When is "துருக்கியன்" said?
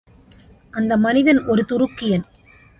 1.69-2.25